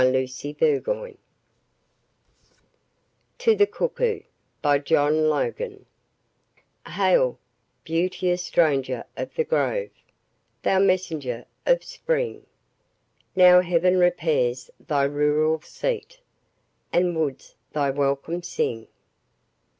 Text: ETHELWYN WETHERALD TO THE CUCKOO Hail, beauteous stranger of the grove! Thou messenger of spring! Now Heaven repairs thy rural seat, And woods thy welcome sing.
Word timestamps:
ETHELWYN 0.01 0.81
WETHERALD 0.83 1.19
TO 3.37 3.55
THE 3.55 3.67
CUCKOO 3.67 4.23
Hail, 6.87 7.37
beauteous 7.83 8.41
stranger 8.43 9.03
of 9.15 9.35
the 9.35 9.43
grove! 9.43 9.91
Thou 10.63 10.79
messenger 10.79 11.45
of 11.67 11.83
spring! 11.83 12.47
Now 13.35 13.61
Heaven 13.61 13.99
repairs 13.99 14.71
thy 14.79 15.03
rural 15.03 15.61
seat, 15.61 16.19
And 16.91 17.15
woods 17.15 17.53
thy 17.71 17.91
welcome 17.91 18.41
sing. 18.41 18.87